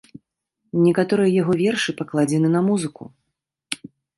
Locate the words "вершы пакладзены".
1.61-2.47